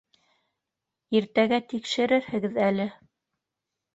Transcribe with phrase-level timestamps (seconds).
[1.19, 2.87] Иртәгә тикшертерһегеҙ әле.